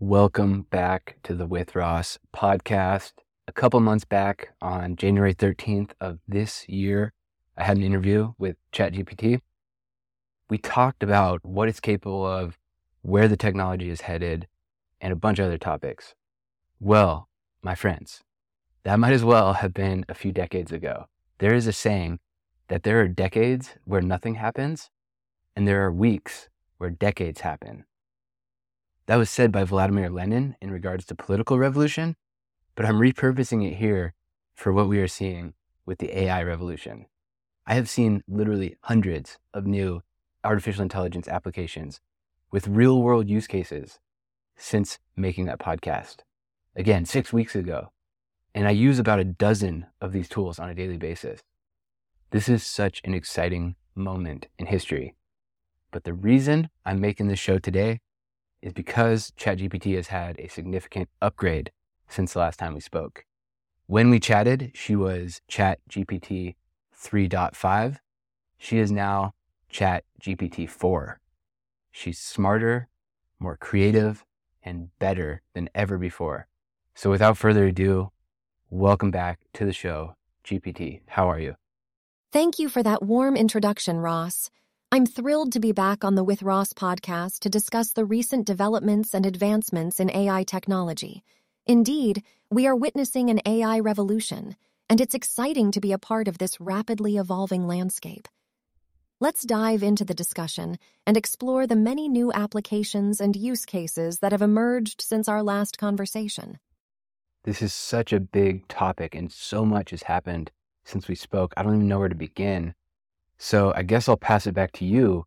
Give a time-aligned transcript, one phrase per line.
[0.00, 3.14] Welcome back to the With Ross podcast.
[3.48, 7.12] A couple months back on January 13th of this year,
[7.56, 9.40] I had an interview with ChatGPT.
[10.48, 12.60] We talked about what it's capable of,
[13.02, 14.46] where the technology is headed,
[15.00, 16.14] and a bunch of other topics.
[16.78, 17.28] Well,
[17.60, 18.22] my friends,
[18.84, 21.06] that might as well have been a few decades ago.
[21.38, 22.20] There is a saying
[22.68, 24.90] that there are decades where nothing happens,
[25.56, 27.84] and there are weeks where decades happen.
[29.08, 32.14] That was said by Vladimir Lenin in regards to political revolution,
[32.74, 34.12] but I'm repurposing it here
[34.54, 35.54] for what we are seeing
[35.86, 37.06] with the AI revolution.
[37.66, 40.02] I have seen literally hundreds of new
[40.44, 42.02] artificial intelligence applications
[42.50, 43.98] with real world use cases
[44.58, 46.18] since making that podcast.
[46.76, 47.92] Again, six weeks ago.
[48.54, 51.40] And I use about a dozen of these tools on a daily basis.
[52.30, 55.14] This is such an exciting moment in history.
[55.92, 58.00] But the reason I'm making this show today
[58.62, 61.70] is because ChatGPT has had a significant upgrade
[62.08, 63.24] since the last time we spoke.
[63.86, 66.56] When we chatted, she was ChatGPT
[66.94, 67.98] 3.5.
[68.58, 69.34] She is now
[69.72, 71.20] ChatGPT 4.
[71.90, 72.88] She's smarter,
[73.38, 74.24] more creative,
[74.62, 76.48] and better than ever before.
[76.94, 78.10] So without further ado,
[78.70, 81.00] welcome back to the show, GPT.
[81.06, 81.54] How are you?
[82.32, 84.50] Thank you for that warm introduction, Ross.
[84.90, 89.12] I'm thrilled to be back on the With Ross podcast to discuss the recent developments
[89.12, 91.22] and advancements in AI technology.
[91.66, 94.56] Indeed, we are witnessing an AI revolution,
[94.88, 98.28] and it's exciting to be a part of this rapidly evolving landscape.
[99.20, 104.32] Let's dive into the discussion and explore the many new applications and use cases that
[104.32, 106.58] have emerged since our last conversation.
[107.44, 110.50] This is such a big topic, and so much has happened
[110.86, 111.52] since we spoke.
[111.58, 112.72] I don't even know where to begin.
[113.38, 115.24] So I guess I'll pass it back to you.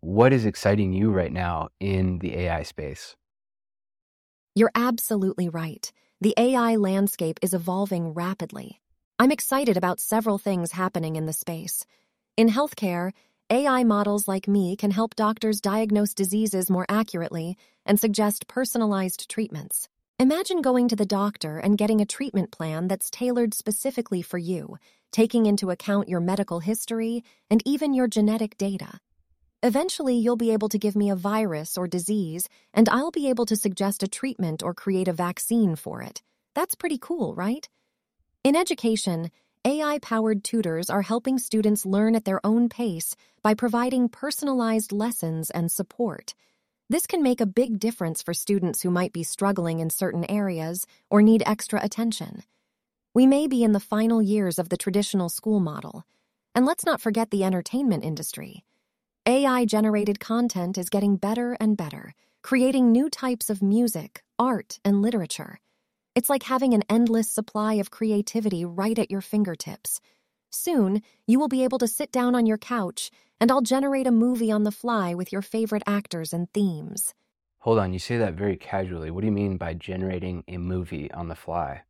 [0.00, 3.16] What is exciting you right now in the AI space?
[4.54, 5.90] You're absolutely right.
[6.20, 8.80] The AI landscape is evolving rapidly.
[9.18, 11.84] I'm excited about several things happening in the space.
[12.36, 13.12] In healthcare,
[13.50, 17.56] AI models like me can help doctors diagnose diseases more accurately
[17.86, 19.88] and suggest personalized treatments.
[20.20, 24.76] Imagine going to the doctor and getting a treatment plan that's tailored specifically for you
[25.12, 28.98] taking into account your medical history and even your genetic data.
[29.62, 33.46] Eventually, you'll be able to give me a virus or disease, and I'll be able
[33.46, 36.20] to suggest a treatment or create a vaccine for it.
[36.52, 37.68] That's pretty cool, right?
[38.42, 39.30] In education,
[39.64, 45.48] AI powered tutors are helping students learn at their own pace by providing personalized lessons
[45.50, 46.34] and support.
[46.90, 50.86] This can make a big difference for students who might be struggling in certain areas
[51.10, 52.42] or need extra attention.
[53.12, 56.06] We may be in the final years of the traditional school model.
[56.54, 58.64] And let's not forget the entertainment industry.
[59.26, 65.02] AI generated content is getting better and better, creating new types of music, art, and
[65.02, 65.60] literature.
[66.14, 70.00] It's like having an endless supply of creativity right at your fingertips.
[70.50, 73.10] Soon, you will be able to sit down on your couch
[73.40, 77.14] and I'll generate a movie on the fly with your favorite actors and themes.
[77.60, 79.10] Hold on, you say that very casually.
[79.10, 81.82] What do you mean by generating a movie on the fly?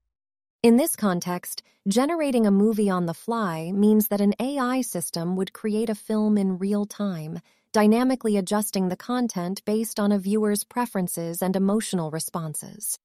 [0.63, 5.53] In this context, generating a movie on the fly means that an AI system would
[5.53, 7.41] create a film in real time,
[7.73, 12.99] dynamically adjusting the content based on a viewer's preferences and emotional responses.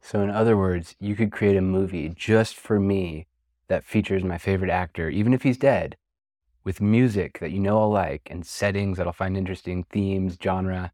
[0.00, 3.26] So, in other words, you could create a movie just for me
[3.68, 5.96] that features my favorite actor, even if he's dead,
[6.64, 10.92] with music that you know I'll like and settings that I'll find interesting, themes, genre,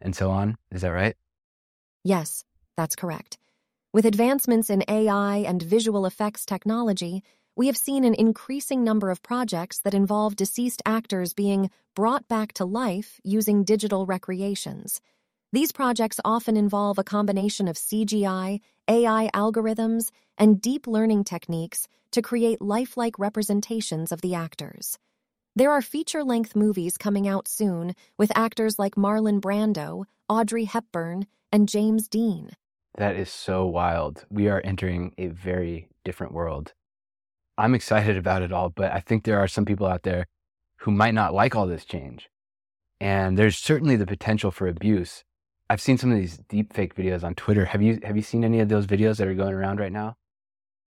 [0.00, 0.56] and so on.
[0.70, 1.16] Is that right?
[2.04, 2.44] Yes,
[2.76, 3.38] that's correct.
[3.92, 7.22] With advancements in AI and visual effects technology,
[7.56, 12.52] we have seen an increasing number of projects that involve deceased actors being brought back
[12.52, 15.00] to life using digital recreations.
[15.52, 22.20] These projects often involve a combination of CGI, AI algorithms, and deep learning techniques to
[22.20, 24.98] create lifelike representations of the actors.
[25.54, 31.26] There are feature length movies coming out soon with actors like Marlon Brando, Audrey Hepburn,
[31.52, 32.50] and James Dean.
[32.96, 34.24] That is so wild.
[34.28, 36.72] We are entering a very different world.
[37.56, 40.26] I'm excited about it all, but I think there are some people out there
[40.78, 42.28] who might not like all this change.
[43.00, 45.24] And there's certainly the potential for abuse.
[45.68, 47.64] I've seen some of these deep fake videos on Twitter.
[47.64, 50.16] Have you have you seen any of those videos that are going around right now?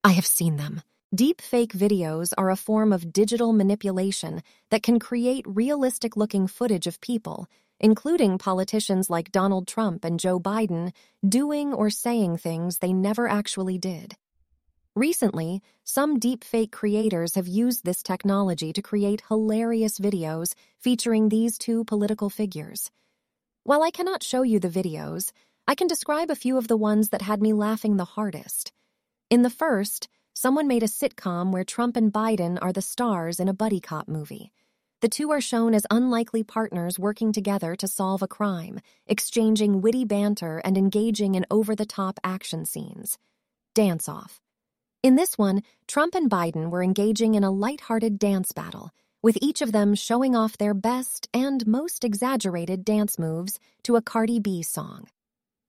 [0.04, 0.81] I have seen them.
[1.14, 4.42] Deep fake videos are a form of digital manipulation
[4.72, 7.48] that can create realistic looking footage of people
[7.84, 10.94] including politicians like Donald Trump and Joe Biden,
[11.28, 14.16] doing or saying things they never actually did.
[14.96, 21.84] Recently, some deepfake creators have used this technology to create hilarious videos featuring these two
[21.84, 22.90] political figures.
[23.65, 25.31] While I cannot show you the videos,
[25.65, 28.74] I can describe a few of the ones that had me laughing the hardest.
[29.30, 33.48] In the first, someone made a sitcom where Trump and Biden are the stars in
[33.48, 34.51] a buddy cop movie.
[35.00, 40.04] The two are shown as unlikely partners working together to solve a crime, exchanging witty
[40.04, 43.18] banter and engaging in over the top action scenes.
[43.74, 44.42] Dance Off.
[45.04, 48.92] In this one, Trump and Biden were engaging in a light-hearted dance battle,
[49.24, 54.02] with each of them showing off their best and most exaggerated dance moves to a
[54.02, 55.08] Cardi B song.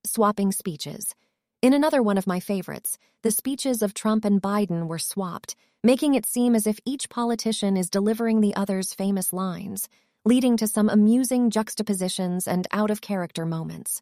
[0.05, 1.15] Swapping speeches.
[1.61, 6.13] In another one of my favorites, the speeches of Trump and Biden were swapped, making
[6.13, 9.87] it seem as if each politician is delivering the other's famous lines,
[10.25, 14.01] leading to some amusing juxtapositions and out of character moments.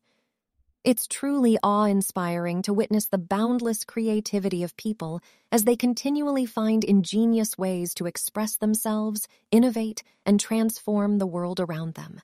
[0.83, 6.83] It's truly awe inspiring to witness the boundless creativity of people as they continually find
[6.83, 12.19] ingenious ways to express themselves, innovate, and transform the world around them.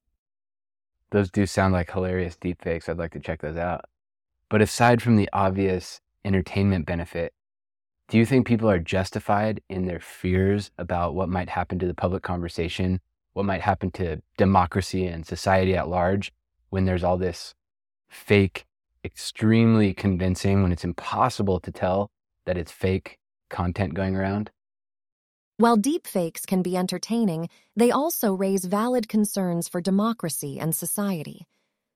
[1.12, 2.90] Those do sound like hilarious deepfakes.
[2.90, 3.86] I'd like to check those out.
[4.50, 7.34] But aside from the obvious entertainment benefit,
[8.10, 11.94] do you think people are justified in their fears about what might happen to the
[11.94, 13.00] public conversation,
[13.32, 16.34] what might happen to democracy and society at large
[16.72, 17.56] when there's all this
[18.10, 18.66] fake,
[19.04, 22.10] extremely convincing, when it's impossible to tell
[22.46, 23.18] that it's fake
[23.50, 24.52] content going around?
[25.58, 31.46] While deepfakes can be entertaining, they also raise valid concerns for democracy and society.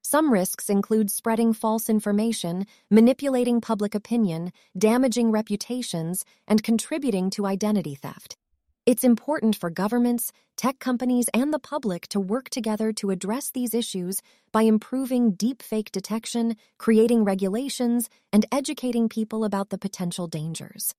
[0.01, 7.95] Some risks include spreading false information, manipulating public opinion, damaging reputations, and contributing to identity
[7.95, 8.35] theft.
[8.85, 13.73] It's important for governments, tech companies, and the public to work together to address these
[13.73, 14.21] issues
[14.51, 20.93] by improving deepfake detection, creating regulations, and educating people about the potential dangers.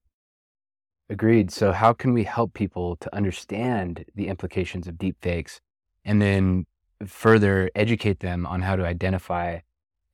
[1.11, 1.51] Agreed.
[1.51, 5.61] So, how can we help people to understand the implications of deepfakes
[6.05, 6.65] and then
[7.07, 9.59] further educate them on how to identify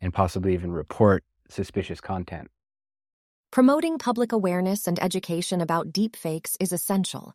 [0.00, 2.48] and possibly even report suspicious content.
[3.50, 7.34] Promoting public awareness and education about deepfakes is essential.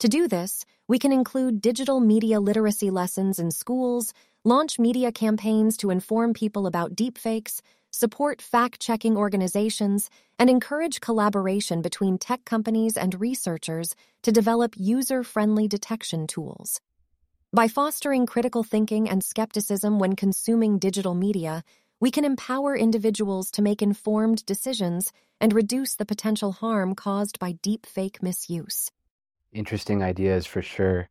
[0.00, 4.12] To do this, we can include digital media literacy lessons in schools,
[4.44, 7.62] launch media campaigns to inform people about deepfakes,
[7.92, 15.24] support fact checking organizations, and encourage collaboration between tech companies and researchers to develop user
[15.24, 16.78] friendly detection tools.
[17.50, 21.64] By fostering critical thinking and skepticism when consuming digital media,
[22.00, 25.10] we can empower individuals to make informed decisions
[25.40, 28.90] and reduce the potential harm caused by deep fake misuse.
[29.56, 31.08] Interesting ideas for sure.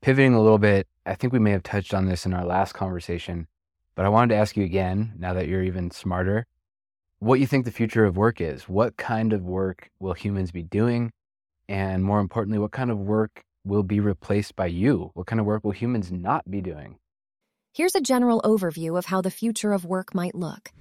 [0.00, 2.72] Pivoting a little bit, I think we may have touched on this in our last
[2.72, 3.46] conversation,
[3.94, 6.46] but I wanted to ask you again, now that you're even smarter,
[7.18, 8.70] what you think the future of work is.
[8.70, 11.12] What kind of work will humans be doing?
[11.68, 15.10] And more importantly, what kind of work will be replaced by you?
[15.12, 16.96] What kind of work will humans not be doing?
[17.74, 20.72] Here's a general overview of how the future of work might look.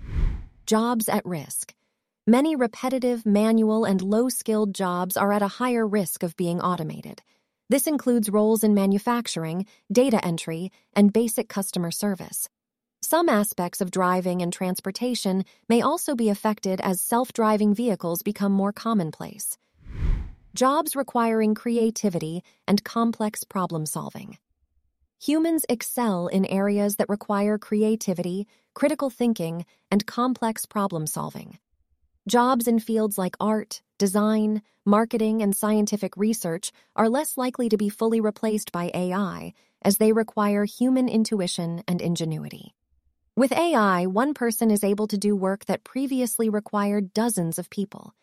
[0.65, 1.73] Jobs at risk.
[2.25, 7.21] Many repetitive, manual, and low skilled jobs are at a higher risk of being automated.
[7.67, 12.47] This includes roles in manufacturing, data entry, and basic customer service.
[13.01, 18.53] Some aspects of driving and transportation may also be affected as self driving vehicles become
[18.53, 19.57] more commonplace
[20.55, 24.37] jobs requiring creativity and complex problem solving.
[25.19, 31.57] Humans excel in areas that require creativity, critical thinking, and complex problem solving.
[32.27, 37.89] Jobs in fields like art, design, marketing, and scientific research are less likely to be
[37.89, 42.73] fully replaced by AI, as they require human intuition and ingenuity.
[43.35, 48.15] With AI, one person is able to do work that previously required dozens of people.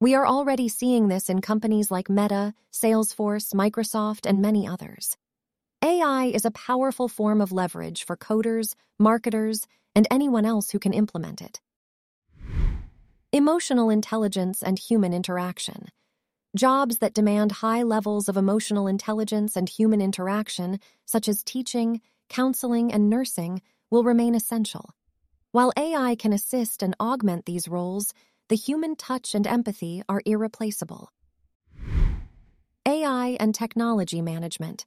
[0.00, 5.16] We are already seeing this in companies like Meta, Salesforce, Microsoft, and many others.
[5.82, 9.66] AI is a powerful form of leverage for coders, marketers,
[9.96, 11.60] and anyone else who can implement it.
[13.32, 15.86] Emotional intelligence and human interaction.
[16.56, 22.92] Jobs that demand high levels of emotional intelligence and human interaction, such as teaching, counseling,
[22.92, 24.90] and nursing, will remain essential.
[25.52, 28.12] While AI can assist and augment these roles,
[28.48, 31.12] the human touch and empathy are irreplaceable.
[32.84, 34.86] AI and technology management.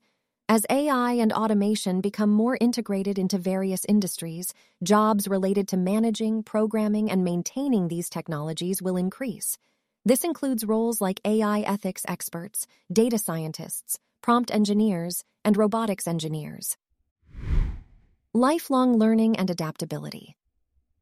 [0.50, 7.10] As AI and automation become more integrated into various industries, jobs related to managing, programming,
[7.10, 9.58] and maintaining these technologies will increase.
[10.04, 16.76] This includes roles like AI ethics experts, data scientists, prompt engineers, and robotics engineers.
[18.34, 20.36] Lifelong learning and adaptability.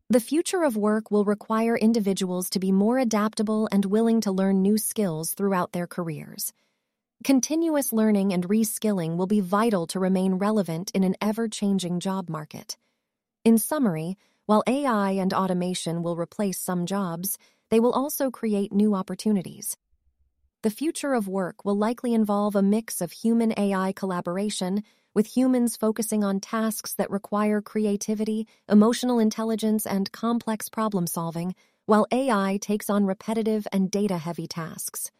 [0.07, 4.61] The future of work will require individuals to be more adaptable and willing to learn
[4.61, 6.53] new skills throughout their careers.
[7.23, 12.29] Continuous learning and reskilling will be vital to remain relevant in an ever changing job
[12.29, 12.77] market.
[13.45, 17.37] In summary, while AI and automation will replace some jobs,
[17.69, 19.77] they will also create new opportunities.
[20.63, 24.81] The future of work will likely involve a mix of human AI collaboration,
[25.13, 31.53] with humans focusing on tasks that require creativity, emotional intelligence, and complex problem solving,
[31.85, 35.11] while AI takes on repetitive and data heavy tasks.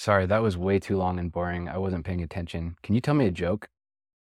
[0.00, 1.68] Sorry, that was way too long and boring.
[1.68, 2.74] I wasn't paying attention.
[2.82, 3.68] Can you tell me a joke?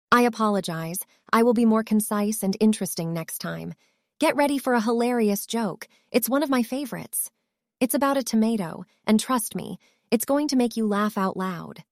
[0.09, 0.99] I apologize.
[1.33, 3.73] I will be more concise and interesting next time.
[4.17, 5.89] Get ready for a hilarious joke.
[6.13, 7.29] It's one of my favorites.
[7.81, 9.77] It's about a tomato, and trust me,
[10.11, 11.83] it's going to make you laugh out loud.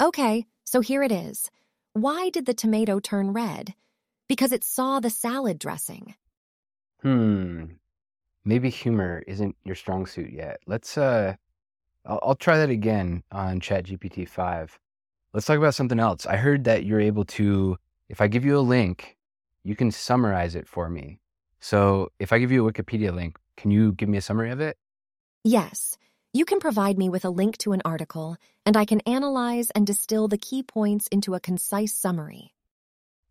[0.00, 1.50] Okay, so here it is.
[1.94, 3.74] Why did the tomato turn red?
[4.28, 6.14] Because it saw the salad dressing.
[7.02, 7.64] Hmm.
[8.44, 10.60] Maybe humor isn't your strong suit yet.
[10.68, 11.34] Let's uh
[12.08, 14.78] I'll, I'll try that again on ChatGPT 5.
[15.32, 16.26] Let's talk about something else.
[16.26, 19.16] I heard that you're able to if I give you a link,
[19.64, 21.20] you can summarize it for me.
[21.60, 24.60] So, if I give you a Wikipedia link, can you give me a summary of
[24.60, 24.78] it?
[25.44, 25.98] Yes,
[26.32, 29.86] you can provide me with a link to an article, and I can analyze and
[29.86, 32.54] distill the key points into a concise summary.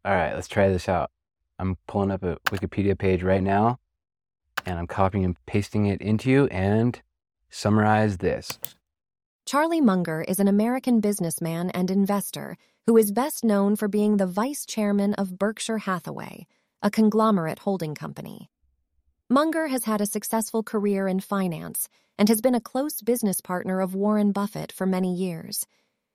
[0.05, 1.09] All right, let's try this out.
[1.57, 3.79] I'm pulling up a Wikipedia page right now,
[4.65, 7.01] and I'm copying and pasting it into you and
[7.49, 8.59] summarize this.
[9.45, 14.27] Charlie Munger is an American businessman and investor who is best known for being the
[14.27, 16.47] vice chairman of Berkshire Hathaway,
[16.81, 18.49] a conglomerate holding company.
[19.29, 23.81] Munger has had a successful career in finance and has been a close business partner
[23.81, 25.65] of Warren Buffett for many years.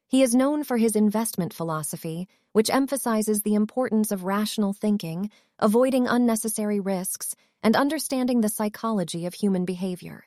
[0.08, 6.06] He is known for his investment philosophy, which emphasizes the importance of rational thinking, avoiding
[6.06, 10.24] unnecessary risks, and understanding the psychology of human behavior.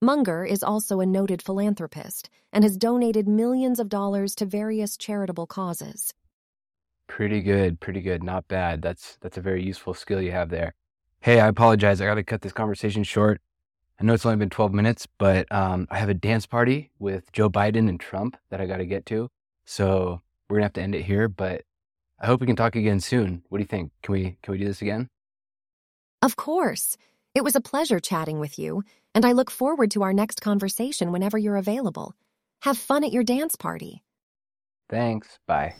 [0.00, 5.46] Munger is also a noted philanthropist and has donated millions of dollars to various charitable
[5.48, 6.14] causes.
[7.08, 8.22] Pretty good, pretty good.
[8.22, 8.80] Not bad.
[8.80, 10.74] That's that's a very useful skill you have there.
[11.20, 12.00] Hey, I apologize.
[12.00, 13.40] I got to cut this conversation short.
[14.00, 17.32] I know it's only been 12 minutes, but um, I have a dance party with
[17.32, 19.28] Joe Biden and Trump that I got to get to.
[19.64, 21.28] So we're gonna have to end it here.
[21.28, 21.62] But
[22.20, 23.42] I hope we can talk again soon.
[23.48, 23.90] What do you think?
[24.04, 25.08] Can we can we do this again?
[26.22, 26.96] Of course.
[27.38, 28.82] It was a pleasure chatting with you,
[29.14, 32.16] and I look forward to our next conversation whenever you're available.
[32.62, 34.02] Have fun at your dance party.
[34.90, 35.38] Thanks.
[35.46, 35.76] Bye.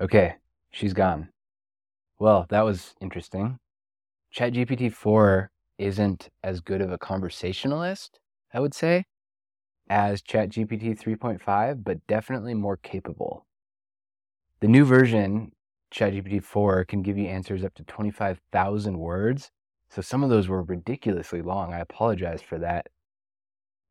[0.00, 0.36] Okay,
[0.70, 1.30] she's gone.
[2.20, 3.58] Well, that was interesting.
[4.32, 8.20] ChatGPT 4 isn't as good of a conversationalist,
[8.54, 9.06] I would say,
[9.90, 13.44] as ChatGPT 3.5, but definitely more capable.
[14.60, 15.50] The new version,
[15.92, 19.50] ChatGPT 4, can give you answers up to 25,000 words.
[19.88, 21.72] So some of those were ridiculously long.
[21.72, 22.88] I apologize for that.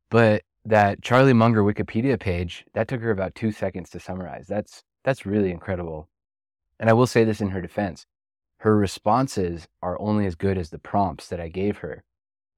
[0.10, 4.48] But that Charlie Munger Wikipedia page, that took her about two seconds to summarize.
[4.48, 6.10] That's that's really incredible.
[6.80, 8.06] And I will say this in her defense
[8.60, 12.04] her responses are only as good as the prompts that I gave her.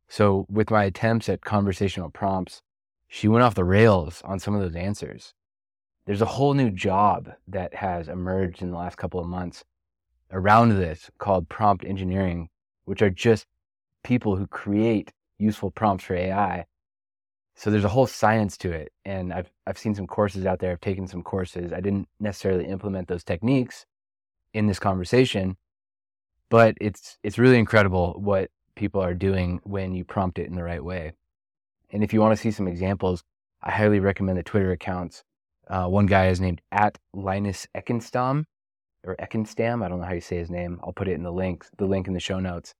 [0.07, 2.61] So, with my attempts at conversational prompts,
[3.09, 5.33] she went off the rails on some of those answers.
[6.07, 9.63] There's a whole new job that has emerged in the last couple of months
[10.31, 12.49] around this called prompt engineering,
[12.85, 13.45] which are just
[14.03, 16.65] people who create useful prompts for AI
[17.57, 20.71] so there's a whole science to it and i've i've seen some courses out there
[20.71, 21.73] i've taken some courses.
[21.73, 23.85] I didn't necessarily implement those techniques
[24.53, 25.57] in this conversation
[26.49, 30.63] but it's it's really incredible what people are doing when you prompt it in the
[30.63, 31.13] right way.
[31.91, 33.23] And if you want to see some examples
[33.63, 35.23] i highly recommend the twitter accounts
[35.69, 38.43] uh, one guy is named at linus ekenstam
[39.03, 41.31] or ekenstam i don't know how you say his name i'll put it in the
[41.31, 42.73] link the link in the show notes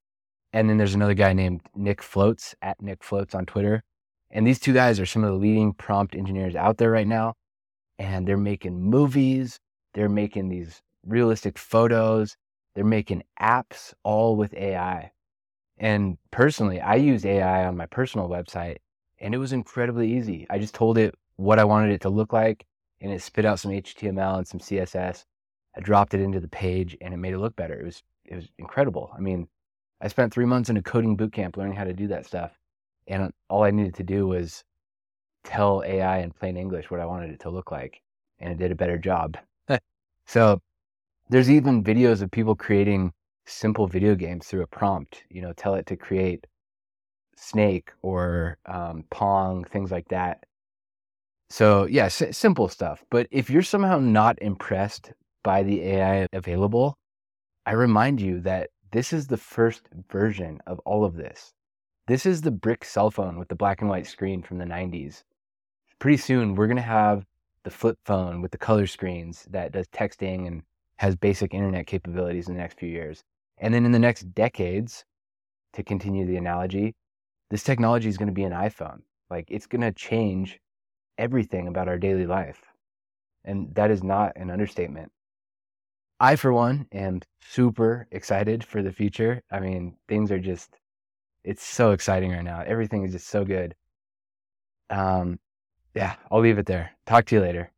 [0.52, 3.82] and then there's another guy named nick floats at nick floats on twitter
[4.30, 7.34] and these two guys are some of the leading prompt engineers out there right now.
[7.98, 9.58] And they're making movies,
[9.94, 12.36] they're making these realistic photos,
[12.74, 15.10] they're making apps all with AI.
[15.78, 18.76] And personally, I used AI on my personal website
[19.20, 20.46] and it was incredibly easy.
[20.50, 22.66] I just told it what I wanted it to look like
[23.00, 25.24] and it spit out some HTML and some CSS.
[25.76, 27.80] I dropped it into the page and it made it look better.
[27.80, 29.10] It was it was incredible.
[29.16, 29.48] I mean,
[30.00, 32.58] I spent 3 months in a coding boot camp learning how to do that stuff.
[33.06, 34.64] And all I needed to do was
[35.44, 38.02] tell AI in plain English what I wanted it to look like,
[38.38, 39.38] and it did a better job.
[40.26, 40.60] so
[41.30, 43.12] there's even videos of people creating
[43.46, 45.24] simple video games through a prompt.
[45.30, 46.46] You know, tell it to create
[47.36, 50.44] Snake or um, Pong, things like that.
[51.50, 53.04] So yeah, s- simple stuff.
[53.10, 55.12] But if you're somehow not impressed
[55.42, 56.98] by the AI available,
[57.66, 61.52] I remind you that this is the first version of all of this.
[62.06, 65.24] This is the brick cell phone with the black and white screen from the 90s.
[65.98, 67.26] Pretty soon, we're going to have
[67.64, 70.62] the flip phone with the color screens that does texting and
[70.96, 73.22] has basic internet capabilities in the next few years.
[73.58, 75.04] And then in the next decades,
[75.74, 76.94] to continue the analogy,
[77.50, 79.00] this technology is going to be an iPhone.
[79.30, 80.58] Like it's going to change
[81.18, 82.60] everything about our daily life.
[83.44, 85.12] And that is not an understatement.
[86.20, 89.42] I, for one, am super excited for the future.
[89.50, 90.76] I mean, things are just,
[91.44, 92.62] it's so exciting right now.
[92.66, 93.74] Everything is just so good.
[94.90, 95.38] Um,
[95.94, 96.90] yeah, I'll leave it there.
[97.06, 97.70] Talk to you later.